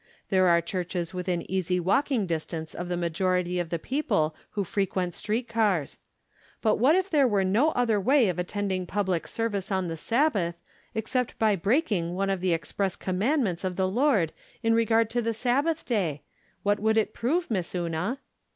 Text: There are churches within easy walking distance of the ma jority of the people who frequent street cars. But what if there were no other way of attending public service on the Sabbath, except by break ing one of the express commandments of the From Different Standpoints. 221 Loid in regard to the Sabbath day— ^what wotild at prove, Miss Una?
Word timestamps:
There 0.29 0.47
are 0.47 0.61
churches 0.63 1.13
within 1.13 1.43
easy 1.47 1.79
walking 1.79 2.25
distance 2.25 2.73
of 2.73 2.87
the 2.89 2.97
ma 2.97 3.05
jority 3.09 3.61
of 3.61 3.69
the 3.69 3.77
people 3.77 4.35
who 4.49 4.63
frequent 4.63 5.13
street 5.13 5.47
cars. 5.47 5.99
But 6.59 6.77
what 6.77 6.95
if 6.95 7.07
there 7.11 7.27
were 7.27 7.43
no 7.43 7.69
other 7.73 7.99
way 8.01 8.27
of 8.27 8.39
attending 8.39 8.87
public 8.87 9.27
service 9.27 9.71
on 9.71 9.89
the 9.89 9.97
Sabbath, 9.97 10.55
except 10.95 11.37
by 11.37 11.55
break 11.55 11.91
ing 11.91 12.15
one 12.15 12.31
of 12.31 12.41
the 12.41 12.51
express 12.51 12.95
commandments 12.95 13.63
of 13.63 13.75
the 13.75 13.83
From 13.83 13.93
Different 13.93 14.31
Standpoints. 14.31 14.63
221 14.63 14.73
Loid 14.73 14.73
in 14.73 14.73
regard 14.73 15.09
to 15.11 15.21
the 15.21 15.33
Sabbath 15.35 15.85
day— 15.85 16.23
^what 16.65 16.79
wotild 16.79 16.97
at 16.99 17.13
prove, 17.13 17.51
Miss 17.51 17.75
Una? 17.75 18.17